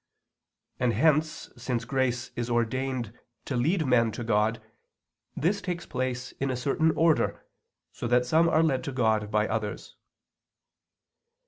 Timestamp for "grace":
1.85-2.31